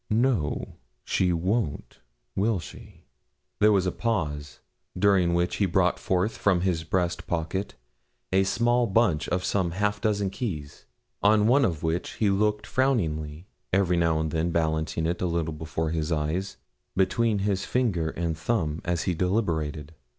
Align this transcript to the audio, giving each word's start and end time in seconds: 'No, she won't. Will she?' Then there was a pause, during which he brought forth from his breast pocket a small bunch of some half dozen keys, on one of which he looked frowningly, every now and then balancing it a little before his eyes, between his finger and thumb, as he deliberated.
'No, 0.09 0.77
she 1.03 1.31
won't. 1.31 1.99
Will 2.35 2.59
she?' 2.59 3.01
Then 3.03 3.03
there 3.59 3.71
was 3.71 3.85
a 3.85 3.91
pause, 3.91 4.59
during 4.97 5.35
which 5.35 5.57
he 5.57 5.67
brought 5.67 5.99
forth 5.99 6.37
from 6.39 6.61
his 6.61 6.83
breast 6.83 7.27
pocket 7.27 7.75
a 8.33 8.43
small 8.43 8.87
bunch 8.87 9.29
of 9.29 9.45
some 9.45 9.69
half 9.69 10.01
dozen 10.01 10.31
keys, 10.31 10.87
on 11.21 11.45
one 11.45 11.63
of 11.63 11.83
which 11.83 12.13
he 12.13 12.31
looked 12.31 12.65
frowningly, 12.65 13.45
every 13.71 13.95
now 13.95 14.19
and 14.19 14.31
then 14.31 14.49
balancing 14.49 15.05
it 15.05 15.21
a 15.21 15.27
little 15.27 15.53
before 15.53 15.91
his 15.91 16.11
eyes, 16.11 16.57
between 16.95 17.37
his 17.37 17.65
finger 17.65 18.09
and 18.09 18.35
thumb, 18.35 18.81
as 18.83 19.03
he 19.03 19.13
deliberated. 19.13 19.93